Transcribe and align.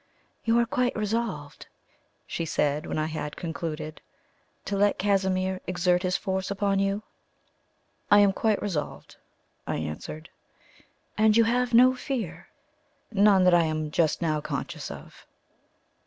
"You 0.45 0.57
are 0.57 0.65
quite 0.65 0.95
resolved," 0.97 1.67
she 2.25 2.43
said, 2.43 2.87
when 2.87 2.97
I 2.97 3.05
had 3.05 3.35
concluded, 3.35 4.01
"to 4.65 4.75
let 4.75 4.97
Casimir 4.97 5.61
exert 5.67 6.01
his 6.01 6.17
force 6.17 6.49
upon 6.49 6.79
you?" 6.79 7.03
"I 8.09 8.17
am 8.21 8.33
quite 8.33 8.59
resolved," 8.63 9.17
I 9.67 9.75
answered. 9.75 10.29
"And 11.19 11.37
you 11.37 11.43
have 11.43 11.75
no 11.75 11.93
fear?" 11.93 12.47
"None 13.11 13.43
that 13.43 13.53
I 13.53 13.65
am 13.65 13.91
just 13.91 14.23
now 14.23 14.41
conscious 14.41 14.89
of." 14.89 15.27